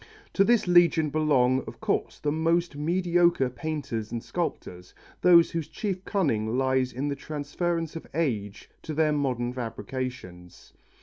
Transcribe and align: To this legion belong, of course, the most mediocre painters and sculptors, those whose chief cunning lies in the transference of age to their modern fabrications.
To 0.33 0.43
this 0.43 0.67
legion 0.67 1.11
belong, 1.11 1.63
of 1.67 1.79
course, 1.79 2.17
the 2.17 2.31
most 2.31 2.75
mediocre 2.75 3.51
painters 3.51 4.11
and 4.11 4.23
sculptors, 4.23 4.95
those 5.21 5.51
whose 5.51 5.67
chief 5.67 6.03
cunning 6.05 6.57
lies 6.57 6.91
in 6.91 7.07
the 7.07 7.15
transference 7.15 7.95
of 7.95 8.07
age 8.15 8.67
to 8.81 8.95
their 8.95 9.11
modern 9.11 9.53
fabrications. 9.53 10.73